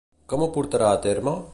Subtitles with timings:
[0.33, 1.37] Com ho portarà a terme?